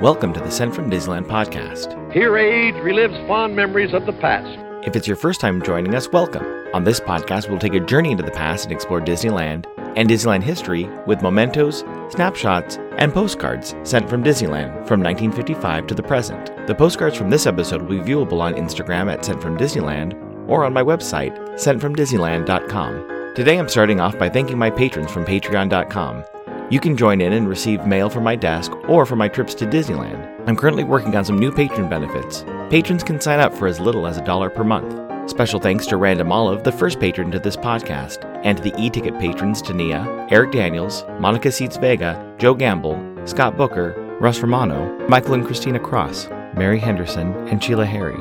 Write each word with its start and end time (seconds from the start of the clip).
Welcome 0.00 0.32
to 0.34 0.40
the 0.40 0.50
Sent 0.50 0.74
from 0.74 0.90
Disneyland 0.90 1.26
podcast. 1.26 2.12
Here, 2.12 2.36
age 2.36 2.74
relives 2.74 3.26
fond 3.28 3.54
memories 3.54 3.94
of 3.94 4.06
the 4.06 4.12
past. 4.14 4.58
If 4.86 4.96
it's 4.96 5.06
your 5.06 5.16
first 5.16 5.40
time 5.40 5.62
joining 5.62 5.94
us, 5.94 6.08
welcome. 6.10 6.44
On 6.74 6.84
this 6.84 7.00
podcast, 7.00 7.48
we'll 7.48 7.58
take 7.58 7.74
a 7.74 7.80
journey 7.80 8.10
into 8.10 8.22
the 8.22 8.30
past 8.32 8.64
and 8.64 8.72
explore 8.72 9.00
Disneyland 9.00 9.66
and 9.96 10.08
Disneyland 10.08 10.42
history 10.42 10.88
with 11.06 11.22
mementos, 11.22 11.84
snapshots, 12.10 12.76
and 12.98 13.12
postcards 13.12 13.74
sent 13.84 14.10
from 14.10 14.24
Disneyland 14.24 14.72
from 14.86 15.00
1955 15.02 15.86
to 15.86 15.94
the 15.94 16.02
present. 16.02 16.66
The 16.66 16.74
postcards 16.74 17.16
from 17.16 17.30
this 17.30 17.46
episode 17.46 17.82
will 17.82 18.02
be 18.02 18.10
viewable 18.10 18.40
on 18.40 18.54
Instagram 18.54 19.12
at 19.12 19.24
Sent 19.24 19.40
from 19.40 19.56
Disneyland 19.56 20.14
or 20.48 20.64
on 20.64 20.72
my 20.72 20.82
website, 20.82 21.38
sentfromdisneyland.com. 21.54 23.34
Today 23.34 23.58
I'm 23.58 23.68
starting 23.68 24.00
off 24.00 24.18
by 24.18 24.28
thanking 24.28 24.58
my 24.58 24.70
patrons 24.70 25.10
from 25.10 25.24
patreon.com. 25.24 26.24
You 26.70 26.80
can 26.80 26.96
join 26.96 27.20
in 27.20 27.34
and 27.34 27.46
receive 27.46 27.86
mail 27.86 28.08
from 28.08 28.24
my 28.24 28.36
desk 28.36 28.72
or 28.88 29.04
for 29.04 29.16
my 29.16 29.28
trips 29.28 29.54
to 29.56 29.66
Disneyland. 29.66 30.48
I'm 30.48 30.56
currently 30.56 30.82
working 30.82 31.14
on 31.14 31.22
some 31.22 31.38
new 31.38 31.52
patron 31.52 31.90
benefits. 31.90 32.42
Patrons 32.70 33.04
can 33.04 33.20
sign 33.20 33.38
up 33.38 33.52
for 33.52 33.66
as 33.66 33.80
little 33.80 34.06
as 34.06 34.16
a 34.16 34.24
dollar 34.24 34.48
per 34.48 34.64
month. 34.64 35.30
Special 35.30 35.60
thanks 35.60 35.86
to 35.86 35.98
Random 35.98 36.32
Olive, 36.32 36.64
the 36.64 36.72
first 36.72 36.98
patron 37.00 37.30
to 37.32 37.38
this 37.38 37.56
podcast, 37.56 38.24
and 38.44 38.56
to 38.56 38.64
the 38.64 38.74
e-ticket 38.78 39.18
patrons 39.18 39.60
Tania, 39.60 40.26
Eric 40.30 40.52
Daniels, 40.52 41.04
Monica 41.20 41.52
Seats 41.52 41.76
Vega, 41.76 42.34
Joe 42.38 42.54
Gamble, 42.54 42.98
Scott 43.26 43.58
Booker, 43.58 43.94
Russ 44.18 44.40
Romano, 44.40 45.06
Michael 45.06 45.34
and 45.34 45.44
Christina 45.44 45.78
Cross, 45.78 46.28
Mary 46.56 46.78
Henderson, 46.78 47.34
and 47.48 47.62
Sheila 47.62 47.84
Harry. 47.84 48.18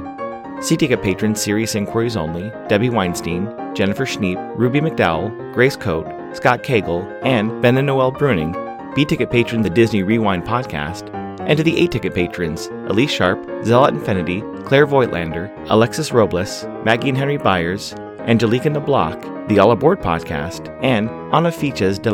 C-ticket 0.62 1.02
patrons 1.02 1.42
Serious 1.42 1.76
Inquiries 1.76 2.18
Only, 2.18 2.52
Debbie 2.68 2.90
Weinstein, 2.90 3.48
Jennifer 3.74 4.06
Schneep, 4.06 4.38
Ruby 4.58 4.82
McDowell, 4.82 5.54
Grace 5.54 5.76
Coate, 5.78 6.08
Scott 6.34 6.64
Cagle, 6.64 7.06
and 7.24 7.62
Ben 7.62 7.78
and 7.78 7.88
Noel 7.88 8.12
Bruning, 8.12 8.54
B 8.96 9.06
ticket 9.06 9.30
patron 9.30 9.62
the 9.62 9.70
Disney 9.70 10.04
Rewind 10.04 10.44
podcast, 10.44 11.14
and 11.48 11.58
to 11.58 11.64
the 11.64 11.78
A 11.80 11.88
ticket 11.88 12.14
patrons 12.14 12.68
Elise 12.88 13.12
Sharp, 13.12 13.40
Zealot 13.64 13.94
Infinity, 13.94 14.42
Claire 14.66 14.88
Voigtlander, 14.88 15.52
Alexis 15.70 16.12
Robles, 16.12 16.66
Maggie 16.84 17.10
and 17.10 17.18
Henry 17.18 17.38
Byers, 17.38 17.94
Angelica 18.20 18.70
Nablock, 18.70 19.48
the 19.50 19.60
All 19.60 19.72
Aboard 19.72 20.00
podcast, 20.00 20.70
and 20.82 21.10
Ana 21.34 21.50
Fiches 21.50 22.02
de. 22.02 22.14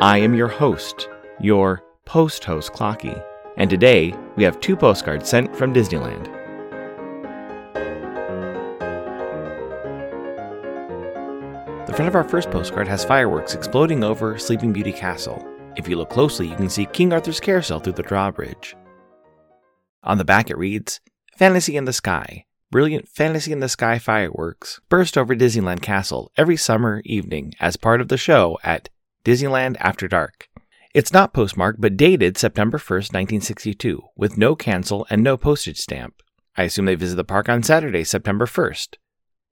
I 0.00 0.18
am 0.18 0.34
your 0.34 0.48
host, 0.48 1.08
your 1.40 1.82
post 2.04 2.44
host 2.44 2.72
Clocky, 2.72 3.22
and 3.56 3.70
today 3.70 4.14
we 4.36 4.44
have 4.44 4.60
two 4.60 4.76
postcards 4.76 5.28
sent 5.28 5.54
from 5.56 5.72
Disneyland. 5.72 6.45
Front 11.96 12.08
of 12.10 12.14
our 12.14 12.28
first 12.28 12.50
postcard 12.50 12.86
has 12.86 13.06
fireworks 13.06 13.54
exploding 13.54 14.04
over 14.04 14.36
Sleeping 14.36 14.70
Beauty 14.70 14.92
Castle. 14.92 15.42
If 15.76 15.88
you 15.88 15.96
look 15.96 16.10
closely, 16.10 16.46
you 16.46 16.54
can 16.54 16.68
see 16.68 16.84
King 16.84 17.10
Arthur's 17.10 17.40
carousel 17.40 17.80
through 17.80 17.94
the 17.94 18.02
drawbridge. 18.02 18.76
On 20.02 20.18
the 20.18 20.24
back, 20.24 20.50
it 20.50 20.58
reads 20.58 21.00
Fantasy 21.38 21.74
in 21.74 21.86
the 21.86 21.94
Sky. 21.94 22.44
Brilliant 22.70 23.08
Fantasy 23.08 23.50
in 23.50 23.60
the 23.60 23.68
Sky 23.70 23.98
fireworks 23.98 24.78
burst 24.90 25.16
over 25.16 25.34
Disneyland 25.34 25.80
Castle 25.80 26.30
every 26.36 26.58
summer 26.58 27.00
evening 27.06 27.54
as 27.60 27.78
part 27.78 28.02
of 28.02 28.08
the 28.08 28.18
show 28.18 28.58
at 28.62 28.90
Disneyland 29.24 29.78
After 29.80 30.06
Dark. 30.06 30.50
It's 30.92 31.14
not 31.14 31.32
postmarked 31.32 31.80
but 31.80 31.96
dated 31.96 32.36
September 32.36 32.76
1st, 32.76 33.14
1962, 33.14 34.02
with 34.14 34.36
no 34.36 34.54
cancel 34.54 35.06
and 35.08 35.22
no 35.22 35.38
postage 35.38 35.78
stamp. 35.78 36.20
I 36.58 36.64
assume 36.64 36.84
they 36.84 36.94
visit 36.94 37.16
the 37.16 37.24
park 37.24 37.48
on 37.48 37.62
Saturday, 37.62 38.04
September 38.04 38.44
1st, 38.44 38.96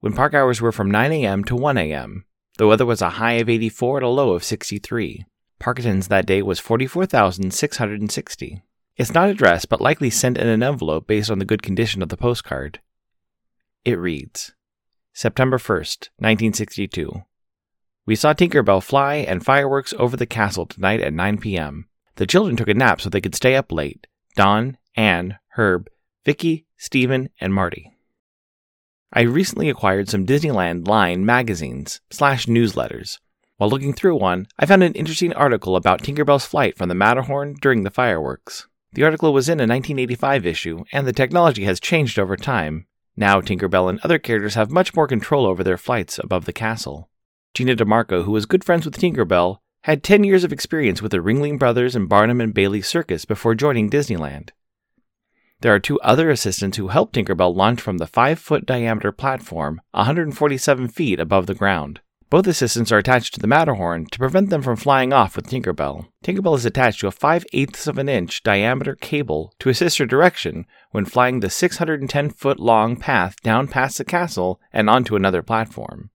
when 0.01 0.13
park 0.13 0.35
hours 0.35 0.61
were 0.61 0.71
from 0.71 0.91
9 0.91 1.11
a.m. 1.11 1.43
to 1.45 1.55
1 1.55 1.79
a.m. 1.79 2.25
The 2.57 2.67
weather 2.67 2.85
was 2.85 3.01
a 3.01 3.11
high 3.11 3.33
of 3.33 3.49
84 3.49 3.97
and 3.97 4.05
a 4.05 4.09
low 4.09 4.31
of 4.31 4.43
63. 4.43 5.25
Park 5.59 5.79
attendance 5.79 6.07
that 6.07 6.25
day 6.25 6.41
was 6.41 6.59
44,660. 6.59 8.63
It's 8.97 9.13
not 9.13 9.29
addressed, 9.29 9.67
but 9.67 9.81
likely 9.81 10.09
sent 10.09 10.37
in 10.37 10.47
an 10.47 10.63
envelope 10.63 11.07
based 11.07 11.29
on 11.29 11.39
the 11.39 11.45
good 11.45 11.61
condition 11.61 12.01
of 12.01 12.09
the 12.09 12.17
postcard. 12.17 12.79
It 13.83 13.99
reads 13.99 14.53
September 15.13 15.57
1st, 15.57 16.09
1962. 16.17 17.23
We 18.05 18.15
saw 18.15 18.33
Tinkerbell 18.33 18.83
fly 18.83 19.15
and 19.15 19.43
fireworks 19.43 19.93
over 19.97 20.15
the 20.15 20.25
castle 20.25 20.65
tonight 20.65 21.01
at 21.01 21.13
9 21.13 21.39
p.m. 21.39 21.87
The 22.15 22.27
children 22.27 22.55
took 22.55 22.69
a 22.69 22.73
nap 22.73 23.01
so 23.01 23.09
they 23.09 23.21
could 23.21 23.35
stay 23.35 23.55
up 23.55 23.71
late. 23.71 24.07
Don, 24.35 24.77
Anne, 24.95 25.39
Herb, 25.55 25.89
Vicky, 26.23 26.67
Stephen, 26.77 27.29
and 27.39 27.53
Marty. 27.53 27.94
I 29.13 29.21
recently 29.21 29.69
acquired 29.69 30.09
some 30.09 30.25
Disneyland 30.25 30.87
Line 30.87 31.25
magazines 31.25 32.01
slash 32.09 32.47
newsletters. 32.47 33.19
While 33.57 33.69
looking 33.69 33.93
through 33.93 34.17
one, 34.17 34.47
I 34.59 34.65
found 34.65 34.83
an 34.83 34.93
interesting 34.93 35.31
article 35.33 35.75
about 35.75 36.01
Tinkerbell's 36.01 36.45
flight 36.45 36.77
from 36.77 36.89
the 36.89 36.95
Matterhorn 36.95 37.55
during 37.61 37.83
the 37.83 37.89
fireworks. 37.89 38.67
The 38.91 39.03
article 39.03 39.31
was 39.31 39.47
in 39.47 39.59
a 39.59 39.63
1985 39.63 40.45
issue, 40.45 40.83
and 40.91 41.07
the 41.07 41.13
technology 41.13 41.63
has 41.63 41.79
changed 41.79 42.19
over 42.19 42.35
time. 42.35 42.87
Now, 43.15 43.39
Tinkerbell 43.39 43.89
and 43.89 43.99
other 44.01 44.19
characters 44.19 44.55
have 44.55 44.71
much 44.71 44.93
more 44.95 45.07
control 45.07 45.45
over 45.45 45.63
their 45.63 45.77
flights 45.77 46.19
above 46.19 46.45
the 46.45 46.53
castle. 46.53 47.09
Gina 47.53 47.75
DeMarco, 47.75 48.25
who 48.25 48.31
was 48.31 48.45
good 48.45 48.65
friends 48.65 48.85
with 48.85 48.97
Tinkerbell, 48.97 49.59
had 49.83 50.03
10 50.03 50.25
years 50.25 50.43
of 50.43 50.51
experience 50.51 51.01
with 51.01 51.11
the 51.11 51.19
Ringling 51.19 51.57
Brothers 51.57 51.95
and 51.95 52.09
Barnum 52.09 52.41
and 52.41 52.53
Bailey 52.53 52.81
Circus 52.81 53.23
before 53.23 53.55
joining 53.55 53.89
Disneyland. 53.89 54.49
There 55.61 55.73
are 55.73 55.79
two 55.79 55.99
other 56.01 56.29
assistants 56.29 56.77
who 56.77 56.89
help 56.89 57.13
Tinkerbell 57.13 57.55
launch 57.55 57.81
from 57.81 57.97
the 57.97 58.07
5 58.07 58.39
foot 58.39 58.65
diameter 58.65 59.11
platform 59.11 59.81
147 59.91 60.89
feet 60.89 61.19
above 61.19 61.47
the 61.47 61.55
ground. 61.55 62.01
Both 62.29 62.47
assistants 62.47 62.91
are 62.91 62.97
attached 62.97 63.35
to 63.35 63.39
the 63.39 63.47
Matterhorn 63.47 64.07
to 64.07 64.19
prevent 64.19 64.49
them 64.49 64.61
from 64.61 64.75
flying 64.75 65.13
off 65.13 65.35
with 65.35 65.47
Tinkerbell. 65.47 66.07
Tinkerbell 66.23 66.57
is 66.57 66.65
attached 66.65 66.99
to 66.99 67.07
a 67.07 67.11
5 67.11 67.45
eighths 67.53 67.87
of 67.87 67.97
an 67.97 68.09
inch 68.09 68.43
diameter 68.43 68.95
cable 68.95 69.53
to 69.59 69.69
assist 69.69 69.99
her 69.99 70.05
direction 70.05 70.65
when 70.91 71.05
flying 71.05 71.39
the 71.39 71.49
610 71.49 72.31
foot 72.31 72.59
long 72.59 72.97
path 72.97 73.35
down 73.41 73.67
past 73.67 73.97
the 73.97 74.03
castle 74.03 74.59
and 74.73 74.89
onto 74.89 75.15
another 75.15 75.41
platform. 75.41 76.09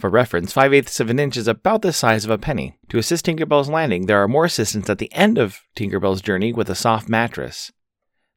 For 0.00 0.10
reference, 0.10 0.52
5 0.52 0.74
eighths 0.74 1.00
of 1.00 1.10
an 1.10 1.20
inch 1.20 1.36
is 1.36 1.46
about 1.46 1.82
the 1.82 1.92
size 1.92 2.24
of 2.24 2.30
a 2.30 2.38
penny. 2.38 2.78
To 2.88 2.98
assist 2.98 3.26
Tinkerbell's 3.26 3.68
landing, 3.68 4.06
there 4.06 4.20
are 4.22 4.26
more 4.26 4.46
assistants 4.46 4.90
at 4.90 4.98
the 4.98 5.12
end 5.12 5.38
of 5.38 5.60
Tinkerbell's 5.76 6.22
journey 6.22 6.52
with 6.52 6.68
a 6.68 6.74
soft 6.74 7.08
mattress. 7.08 7.70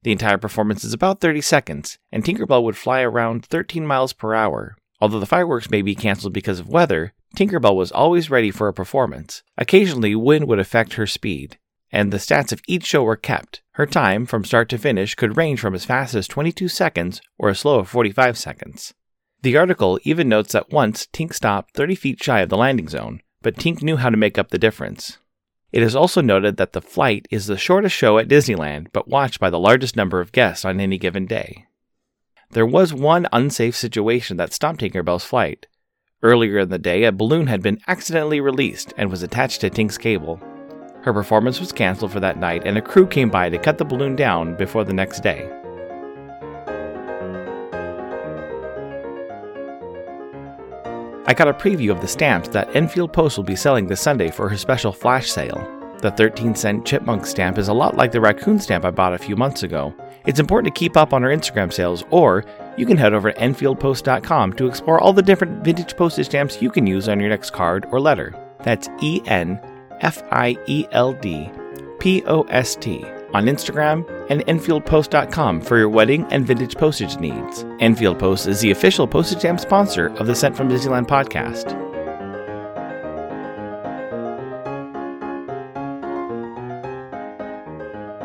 The 0.06 0.12
entire 0.12 0.38
performance 0.38 0.84
is 0.84 0.94
about 0.94 1.20
30 1.20 1.42
seconds, 1.42 1.98
and 2.12 2.24
Tinkerbell 2.24 2.62
would 2.62 2.78
fly 2.78 3.02
around 3.02 3.44
13 3.44 3.88
miles 3.88 4.14
per 4.14 4.36
hour. 4.36 4.78
Although 5.02 5.20
the 5.20 5.26
fireworks 5.26 5.72
may 5.72 5.82
be 5.82 5.96
canceled 5.96 6.32
because 6.32 6.60
of 6.60 6.70
weather, 6.70 7.14
Tinkerbell 7.36 7.76
was 7.76 7.92
always 7.92 8.30
ready 8.30 8.52
for 8.52 8.68
a 8.68 8.74
performance. 8.74 9.42
Occasionally, 9.58 10.14
wind 10.14 10.48
would 10.48 10.60
affect 10.60 10.94
her 10.94 11.08
speed, 11.08 11.58
and 11.92 12.14
the 12.14 12.18
stats 12.18 12.52
of 12.52 12.62
each 12.68 12.86
show 12.86 13.02
were 13.02 13.16
kept. 13.16 13.64
Her 13.72 13.88
time, 13.88 14.28
from 14.28 14.46
start 14.46 14.70
to 14.70 14.78
finish, 14.78 15.16
could 15.16 15.38
range 15.38 15.60
from 15.60 15.74
as 15.74 15.86
fast 15.86 16.14
as 16.14 16.28
22 16.28 16.68
seconds 16.68 17.20
or 17.40 17.50
as 17.50 17.58
slow 17.58 17.82
as 17.82 17.88
45 17.88 18.38
seconds. 18.38 18.94
The 19.42 19.58
article 19.58 20.00
even 20.04 20.30
notes 20.30 20.54
that 20.54 20.70
once 20.70 21.08
Tink 21.14 21.34
stopped 21.34 21.74
30 21.74 21.96
feet 21.96 22.24
shy 22.24 22.42
of 22.42 22.50
the 22.50 22.58
landing 22.58 22.90
zone, 22.90 23.22
but 23.42 23.56
Tink 23.56 23.82
knew 23.82 23.98
how 23.98 24.12
to 24.12 24.18
make 24.18 24.38
up 24.38 24.52
the 24.52 24.60
difference. 24.60 25.18
It 25.76 25.84
is 25.84 25.94
also 25.94 26.22
noted 26.22 26.56
that 26.56 26.72
the 26.72 26.80
flight 26.80 27.28
is 27.30 27.48
the 27.48 27.58
shortest 27.58 27.94
show 27.94 28.18
at 28.18 28.30
Disneyland, 28.30 28.88
but 28.94 29.10
watched 29.10 29.42
by 29.42 29.50
the 29.50 29.60
largest 29.60 29.98
number 29.98 30.22
of 30.22 30.32
guests 30.32 30.64
on 30.64 30.80
any 30.80 30.98
given 30.98 31.26
day. 31.26 31.66
There 32.52 32.66
was 32.66 32.94
one 32.94 33.28
unsafe 33.34 33.76
situation 33.76 34.38
that 34.38 34.54
stopped 34.54 34.80
Tinkerbell's 34.80 35.26
flight. 35.26 35.68
Earlier 36.24 36.60
in 36.60 36.70
the 36.70 36.80
day, 36.80 37.04
a 37.04 37.12
balloon 37.12 37.48
had 37.48 37.62
been 37.62 37.82
accidentally 37.90 38.40
released 38.40 38.94
and 38.96 39.12
was 39.12 39.22
attached 39.22 39.60
to 39.62 39.70
Tink's 39.70 39.98
cable. 39.98 40.40
Her 41.02 41.12
performance 41.12 41.60
was 41.60 41.74
canceled 41.74 42.14
for 42.14 42.22
that 42.22 42.40
night, 42.40 42.62
and 42.66 42.78
a 42.78 42.82
crew 42.82 43.06
came 43.06 43.30
by 43.30 43.50
to 43.50 43.58
cut 43.58 43.78
the 43.78 43.84
balloon 43.84 44.16
down 44.16 44.56
before 44.56 44.86
the 44.86 44.94
next 44.94 45.24
day. 45.24 45.46
I 51.28 51.34
got 51.34 51.48
a 51.48 51.54
preview 51.54 51.92
of 51.92 52.02
the 52.02 52.08
stamps 52.08 52.50
that 52.50 52.74
Enfield 52.76 53.12
Post 53.12 53.36
will 53.36 53.44
be 53.44 53.56
selling 53.56 53.88
this 53.88 54.00
Sunday 54.00 54.30
for 54.30 54.48
her 54.48 54.58
special 54.58 54.94
flash 54.94 55.30
sale. 55.30 55.75
The 56.00 56.12
13 56.12 56.56
cent 56.56 56.86
chipmunk 56.86 57.26
stamp 57.26 57.58
is 57.58 57.68
a 57.68 57.74
lot 57.74 57.96
like 57.96 58.12
the 58.12 58.22
raccoon 58.22 58.60
stamp 58.60 58.86
I 58.86 58.92
bought 58.92 59.14
a 59.14 59.18
few 59.18 59.36
months 59.36 59.64
ago. 59.64 59.94
It's 60.26 60.40
important 60.40 60.74
to 60.74 60.80
keep 60.80 60.98
up 60.98 61.14
on 61.14 61.24
our 61.24 61.30
Instagram 61.30 61.72
sales, 61.72 62.04
or 62.10 62.44
you 62.78 62.86
can 62.86 62.98
head 62.98 63.14
over 63.14 63.32
to 63.32 63.40
EnfieldPost.com 63.40 64.54
to 64.54 64.68
explore 64.68 65.00
all 65.00 65.14
the 65.14 65.22
different 65.22 65.64
vintage 65.64 65.96
postage 65.96 66.28
stamps 66.28 66.62
you 66.62 66.70
can 66.70 66.86
use 66.86 67.08
on 67.08 67.20
your 67.20 67.30
next 67.30 67.52
card 67.52 67.86
or 67.92 68.00
letter. 68.00 68.36
That's 68.64 68.90
E 69.02 69.22
N 69.26 69.60
F 70.02 70.24
I 70.32 70.58
E 70.68 70.86
L 70.92 71.14
D 71.14 71.50
P 72.00 72.24
O 72.26 72.42
S 72.44 72.76
T 72.76 73.04
on 73.34 73.46
Instagram 73.46 74.08
and 74.30 74.46
EnfieldPost.com 74.46 75.62
for 75.62 75.78
your 75.78 75.90
wedding 75.90 76.26
and 76.32 76.48
vintage 76.48 76.76
postage 76.76 77.18
needs. 77.18 77.66
Enfield 77.80 78.18
Post 78.18 78.48
is 78.48 78.62
the 78.62 78.72
official 78.72 79.08
postage 79.08 79.40
stamp 79.40 79.60
sponsor 79.60 80.08
of 80.18 80.28
the 80.28 80.36
Sent 80.36 80.56
from 80.56 80.70
Disneyland 80.70 81.08
podcast. 81.08 81.85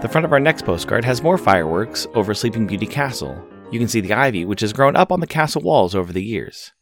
The 0.01 0.09
front 0.09 0.25
of 0.25 0.33
our 0.33 0.41
next 0.41 0.65
postcard 0.65 1.05
has 1.05 1.23
more 1.23 1.37
fireworks 1.37 2.07
over 2.15 2.33
Sleeping 2.33 2.67
Beauty 2.67 2.87
Castle. 2.87 3.45
You 3.71 3.79
can 3.79 3.87
see 3.87 4.01
the 4.01 4.15
ivy, 4.15 4.47
which 4.47 4.63
has 4.63 4.73
grown 4.73 4.97
up 4.97 5.13
on 5.13 5.21
the 5.21 5.27
castle 5.27 5.61
walls 5.61 5.95
over 5.95 6.11
the 6.11 6.25
years. 6.25 6.73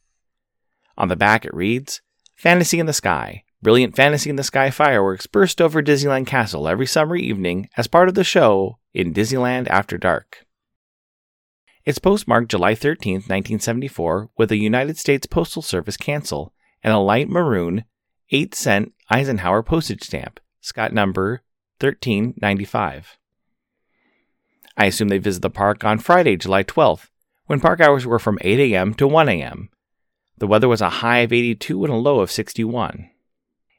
On 0.96 1.08
the 1.08 1.16
back, 1.16 1.44
it 1.44 1.52
reads 1.52 2.00
Fantasy 2.36 2.78
in 2.78 2.86
the 2.86 2.92
Sky. 2.92 3.42
Brilliant 3.60 3.96
fantasy 3.96 4.30
in 4.30 4.36
the 4.36 4.44
sky 4.44 4.70
fireworks 4.70 5.26
burst 5.26 5.60
over 5.60 5.82
Disneyland 5.82 6.28
Castle 6.28 6.68
every 6.68 6.86
summer 6.86 7.16
evening 7.16 7.68
as 7.76 7.88
part 7.88 8.08
of 8.08 8.14
the 8.14 8.22
show 8.22 8.78
in 8.94 9.12
Disneyland 9.12 9.66
After 9.66 9.98
Dark. 9.98 10.46
It's 11.84 11.98
postmarked 11.98 12.52
July 12.52 12.76
13, 12.76 13.14
1974, 13.14 14.30
with 14.38 14.52
a 14.52 14.56
United 14.56 14.96
States 14.96 15.26
Postal 15.26 15.60
Service 15.60 15.96
cancel 15.96 16.52
and 16.84 16.94
a 16.94 16.98
light 16.98 17.28
maroon 17.28 17.84
8 18.30 18.54
cent 18.54 18.92
Eisenhower 19.10 19.64
postage 19.64 20.04
stamp, 20.04 20.38
Scott 20.60 20.92
number 20.92 21.42
1395. 21.80 23.18
I 24.76 24.86
assume 24.86 25.08
they 25.08 25.18
visit 25.18 25.42
the 25.42 25.50
park 25.50 25.84
on 25.84 25.98
Friday, 25.98 26.36
July 26.36 26.62
12th, 26.62 27.08
when 27.46 27.60
park 27.60 27.80
hours 27.80 28.06
were 28.06 28.18
from 28.18 28.38
8 28.42 28.72
a.m. 28.72 28.94
to 28.94 29.08
1 29.08 29.28
a.m. 29.28 29.70
The 30.38 30.46
weather 30.46 30.68
was 30.68 30.80
a 30.80 30.88
high 30.88 31.18
of 31.18 31.32
82 31.32 31.84
and 31.84 31.92
a 31.92 31.96
low 31.96 32.20
of 32.20 32.30
61. 32.30 33.10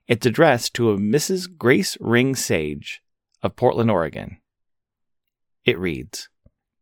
It's 0.07 0.25
addressed 0.25 0.73
to 0.73 0.91
a 0.91 0.97
Mrs. 0.97 1.47
Grace 1.57 1.95
Ring 2.01 2.35
Sage 2.35 3.01
of 3.41 3.55
Portland, 3.55 3.89
Oregon. 3.89 4.37
It 5.63 5.79
reads 5.79 6.29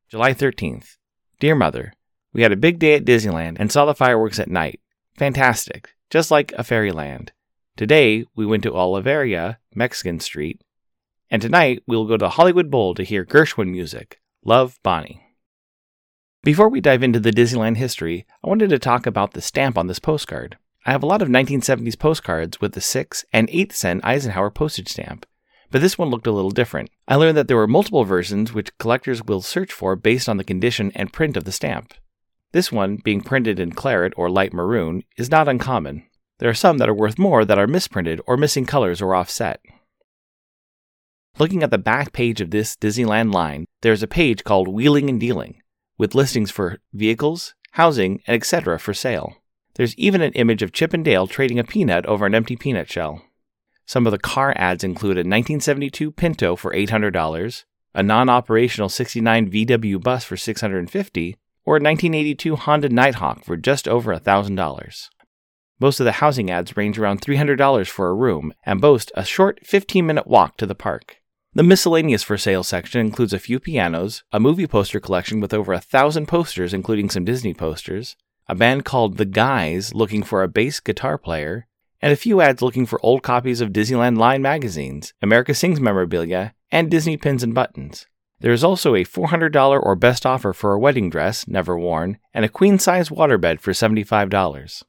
July 0.09 0.33
13th. 0.33 0.97
Dear 1.39 1.53
Mother, 1.53 1.93
we 2.33 2.41
had 2.41 2.51
a 2.51 2.57
big 2.57 2.79
day 2.79 2.95
at 2.95 3.05
Disneyland 3.05 3.57
and 3.59 3.71
saw 3.71 3.85
the 3.85 3.93
fireworks 3.93 4.39
at 4.39 4.49
night. 4.49 4.79
Fantastic, 5.17 5.93
just 6.09 6.31
like 6.31 6.53
a 6.53 6.63
fairyland. 6.63 7.33
Today, 7.75 8.25
we 8.35 8.45
went 8.45 8.63
to 8.63 8.71
Olvera, 8.71 9.57
Mexican 9.75 10.19
Street, 10.19 10.61
and 11.29 11.41
tonight 11.41 11.83
we 11.87 11.95
will 11.95 12.05
go 12.05 12.17
to 12.17 12.29
Hollywood 12.29 12.71
Bowl 12.71 12.93
to 12.95 13.03
hear 13.03 13.25
Gershwin 13.25 13.69
music. 13.69 14.19
Love, 14.45 14.79
Bonnie. 14.83 15.21
Before 16.43 16.69
we 16.69 16.79
dive 16.79 17.03
into 17.03 17.19
the 17.19 17.31
Disneyland 17.31 17.77
history, 17.77 18.25
I 18.43 18.47
wanted 18.47 18.69
to 18.69 18.79
talk 18.79 19.05
about 19.05 19.33
the 19.33 19.41
stamp 19.41 19.77
on 19.77 19.87
this 19.87 19.99
postcard. 19.99 20.57
I 20.85 20.91
have 20.91 21.03
a 21.03 21.07
lot 21.07 21.21
of 21.21 21.27
1970s 21.27 21.99
postcards 21.99 22.61
with 22.61 22.73
the 22.73 22.81
6 22.81 23.25
and 23.33 23.49
8 23.51 23.73
cent 23.73 24.05
Eisenhower 24.05 24.49
postage 24.49 24.87
stamp, 24.87 25.25
but 25.69 25.81
this 25.81 25.97
one 25.97 26.09
looked 26.09 26.27
a 26.27 26.31
little 26.31 26.51
different. 26.51 26.89
I 27.07 27.15
learned 27.15 27.35
that 27.37 27.49
there 27.49 27.57
were 27.57 27.67
multiple 27.67 28.05
versions 28.05 28.53
which 28.53 28.77
collectors 28.77 29.21
will 29.23 29.41
search 29.41 29.73
for 29.73 29.97
based 29.97 30.29
on 30.29 30.37
the 30.37 30.45
condition 30.45 30.93
and 30.95 31.11
print 31.11 31.35
of 31.35 31.43
the 31.43 31.51
stamp. 31.51 31.93
This 32.53 32.71
one, 32.71 32.97
being 33.03 33.19
printed 33.19 33.59
in 33.59 33.73
claret 33.73 34.13
or 34.15 34.29
light 34.29 34.53
maroon, 34.53 35.03
is 35.17 35.29
not 35.29 35.49
uncommon. 35.49 36.07
There 36.39 36.49
are 36.49 36.53
some 36.53 36.77
that 36.77 36.87
are 36.87 36.93
worth 36.93 37.19
more 37.19 37.43
that 37.43 37.59
are 37.59 37.67
misprinted 37.67 38.21
or 38.25 38.37
missing 38.37 38.65
colors 38.65 39.01
or 39.01 39.13
offset. 39.13 39.59
Looking 41.39 41.61
at 41.61 41.69
the 41.69 41.77
back 41.77 42.13
page 42.13 42.41
of 42.41 42.49
this 42.49 42.75
Disneyland 42.75 43.31
line, 43.31 43.67
there 43.81 43.93
is 43.93 44.01
a 44.01 44.07
page 44.07 44.43
called 44.43 44.67
Wheeling 44.67 45.07
and 45.07 45.19
Dealing, 45.19 45.61
with 45.95 46.15
listings 46.15 46.49
for 46.49 46.79
vehicles, 46.93 47.53
housing, 47.73 48.23
and 48.25 48.35
etc. 48.35 48.79
for 48.79 48.95
sale. 48.95 49.35
There's 49.75 49.93
even 49.97 50.23
an 50.23 50.33
image 50.33 50.63
of 50.63 50.71
Chip 50.71 50.95
and 50.95 51.05
Dale 51.05 51.27
trading 51.27 51.59
a 51.59 51.63
peanut 51.63 52.07
over 52.07 52.25
an 52.25 52.33
empty 52.33 52.55
peanut 52.55 52.89
shell. 52.89 53.21
Some 53.85 54.07
of 54.07 54.11
the 54.11 54.17
car 54.17 54.55
ads 54.57 54.83
include 54.83 55.17
a 55.17 55.21
1972 55.21 56.11
Pinto 56.11 56.55
for 56.55 56.73
$800, 56.73 57.63
a 57.93 58.01
non-operational 58.01 58.89
69 58.89 59.51
VW 59.51 60.01
bus 60.01 60.23
for 60.23 60.37
$650, 60.37 61.35
or 61.65 61.75
a 61.75 61.83
1982 61.83 62.55
Honda 62.55 62.89
Nighthawk 62.89 63.43
for 63.43 63.57
just 63.57 63.87
over 63.87 64.11
$1,000. 64.11 65.09
Most 65.79 65.99
of 65.99 66.05
the 66.05 66.13
housing 66.13 66.49
ads 66.49 66.75
range 66.75 66.97
around 66.97 67.21
$300 67.21 67.87
for 67.87 68.09
a 68.09 68.15
room 68.15 68.55
and 68.65 68.81
boast 68.81 69.11
a 69.13 69.23
short 69.23 69.59
15 69.63 70.03
minute 70.03 70.25
walk 70.25 70.57
to 70.57 70.65
the 70.65 70.73
park. 70.73 71.17
The 71.57 71.63
miscellaneous 71.63 72.21
for 72.21 72.37
sale 72.37 72.61
section 72.61 73.01
includes 73.01 73.33
a 73.33 73.39
few 73.39 73.59
pianos, 73.59 74.23
a 74.31 74.39
movie 74.39 74.67
poster 74.67 74.99
collection 74.99 75.39
with 75.39 75.55
over 75.55 75.73
a 75.73 75.81
thousand 75.81 76.27
posters, 76.27 76.71
including 76.71 77.09
some 77.09 77.25
Disney 77.25 77.55
posters, 77.55 78.15
a 78.47 78.53
band 78.53 78.85
called 78.85 79.17
The 79.17 79.25
Guys 79.25 79.91
looking 79.91 80.21
for 80.21 80.43
a 80.43 80.47
bass 80.47 80.79
guitar 80.79 81.17
player, 81.17 81.65
and 81.99 82.13
a 82.13 82.15
few 82.15 82.41
ads 82.41 82.61
looking 82.61 82.85
for 82.85 83.03
old 83.03 83.23
copies 83.23 83.59
of 83.59 83.71
Disneyland 83.71 84.19
Line 84.19 84.43
magazines, 84.43 85.15
America 85.19 85.55
Sings 85.55 85.81
memorabilia, 85.81 86.53
and 86.71 86.91
Disney 86.91 87.17
pins 87.17 87.41
and 87.41 87.55
buttons. 87.55 88.05
There 88.39 88.53
is 88.53 88.63
also 88.63 88.93
a 88.93 89.03
$400 89.03 89.81
or 89.81 89.95
best 89.95 90.27
offer 90.27 90.53
for 90.53 90.73
a 90.73 90.79
wedding 90.79 91.09
dress, 91.09 91.47
never 91.47 91.75
worn, 91.75 92.19
and 92.35 92.45
a 92.45 92.49
queen 92.49 92.77
size 92.77 93.09
waterbed 93.09 93.61
for 93.61 93.71
$75. 93.71 94.83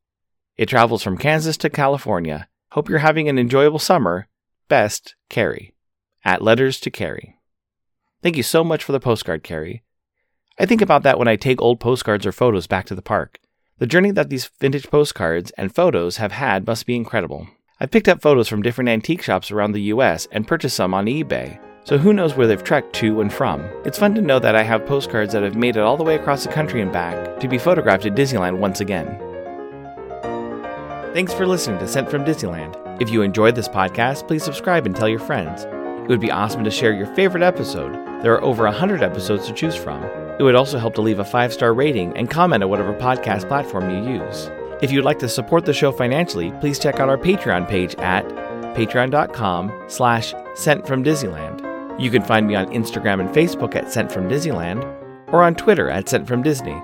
It 0.56 0.68
travels 0.70 1.04
from 1.04 1.18
Kansas 1.18 1.58
to 1.58 1.70
California. 1.70 2.48
Hope 2.72 2.88
you're 2.88 3.00
having 3.00 3.27
an 3.27 3.38
enjoyable 3.38 3.80
summer. 3.80 4.30
Best, 4.70 5.18
Carrie. 5.27 5.74
At 6.27 6.41
Letters 6.41 6.81
to 6.81 6.91
Carrie. 6.91 7.38
Thank 8.22 8.36
you 8.36 8.43
so 8.43 8.62
much 8.62 8.84
for 8.84 8.91
the 8.91 9.00
postcard, 9.00 9.43
Carrie. 9.43 9.84
I 10.60 10.65
think 10.65 10.81
about 10.81 11.03
that 11.03 11.17
when 11.17 11.29
I 11.29 11.38
take 11.38 11.62
old 11.62 11.79
postcards 11.79 12.25
or 12.25 12.34
photos 12.34 12.67
back 12.67 12.86
to 12.88 12.96
the 12.96 13.01
park. 13.01 13.39
The 13.77 13.88
journey 13.88 14.12
that 14.12 14.29
these 14.29 14.51
vintage 14.60 14.89
postcards 14.89 15.51
and 15.51 15.74
photos 15.74 16.17
have 16.17 16.34
had 16.34 16.67
must 16.67 16.86
be 16.86 16.98
incredible. 16.98 17.48
I've 17.79 17.91
picked 17.91 18.10
up 18.10 18.22
photos 18.22 18.50
from 18.50 18.62
different 18.62 18.89
antique 18.89 19.22
shops 19.22 19.51
around 19.51 19.72
the 19.72 19.84
US 19.84 20.27
and 20.34 20.46
purchased 20.46 20.75
some 20.75 20.93
on 20.93 21.05
eBay, 21.05 21.62
so 21.86 21.98
who 21.98 22.12
knows 22.12 22.36
where 22.36 22.46
they've 22.46 22.62
trekked 22.62 22.93
to 22.96 23.22
and 23.22 23.31
from. 23.31 23.62
It's 23.86 24.00
fun 24.00 24.13
to 24.15 24.22
know 24.22 24.39
that 24.39 24.55
I 24.55 24.63
have 24.63 24.86
postcards 24.86 25.31
that 25.31 25.43
have 25.43 25.55
made 25.55 25.77
it 25.77 25.84
all 25.84 25.96
the 25.96 26.03
way 26.03 26.15
across 26.15 26.43
the 26.43 26.51
country 26.51 26.81
and 26.81 26.91
back 26.91 27.39
to 27.39 27.48
be 27.48 27.57
photographed 27.57 28.05
at 28.05 28.15
Disneyland 28.15 28.57
once 28.57 28.81
again. 28.81 29.17
Thanks 31.13 31.34
for 31.34 31.48
listening 31.48 31.79
to 31.79 31.88
Sent 31.88 32.12
from 32.12 32.25
Disneyland. 32.25 33.01
If 33.01 33.12
you 33.12 33.22
enjoyed 33.22 33.55
this 33.55 33.69
podcast, 33.69 34.27
please 34.27 34.43
subscribe 34.43 34.86
and 34.86 34.93
tell 34.93 35.07
your 35.07 35.19
friends. 35.19 35.65
It 36.08 36.12
would 36.12 36.22
be 36.22 36.32
awesome 36.32 36.64
to 36.64 36.72
share 36.72 36.94
your 36.94 37.14
favorite 37.16 37.44
episode. 37.44 37.94
There 38.24 38.34
are 38.34 38.42
over 38.42 38.64
100 38.64 39.04
episodes 39.04 39.46
to 39.48 39.54
choose 39.54 39.76
from. 39.76 40.02
It 40.40 40.44
would 40.44 40.56
also 40.56 40.80
help 40.80 40.96
to 40.96 41.02
leave 41.02 41.20
a 41.20 41.26
five 41.26 41.52
star 41.52 41.74
rating 41.74 42.16
and 42.16 42.30
comment 42.30 42.64
at 42.64 42.70
whatever 42.70 42.94
podcast 42.94 43.50
platform 43.50 43.90
you 43.90 44.14
use. 44.14 44.50
If 44.82 44.90
you'd 44.90 45.04
like 45.04 45.20
to 45.20 45.28
support 45.28 45.66
the 45.66 45.74
show 45.74 45.92
financially, 45.92 46.54
please 46.62 46.80
check 46.80 47.02
out 47.02 47.10
our 47.10 47.18
Patreon 47.18 47.68
page 47.68 47.94
at 47.96 48.26
patreon.com 48.74 49.84
slash 49.88 50.34
sent 50.56 50.88
from 50.88 51.04
Disneyland. 51.04 51.62
You 52.00 52.10
can 52.10 52.22
find 52.22 52.48
me 52.48 52.56
on 52.56 52.68
Instagram 52.68 53.20
and 53.20 53.28
Facebook 53.28 53.76
at 53.76 53.92
Sent 53.92 54.10
from 54.10 54.30
Disneyland 54.30 54.84
or 55.34 55.44
on 55.44 55.56
Twitter 55.56 55.90
at 55.90 56.08
Sent 56.08 56.26
from 56.26 56.42
Disney. 56.42 56.82